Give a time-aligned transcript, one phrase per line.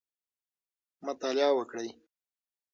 [1.05, 1.89] مطالعه وکړئ.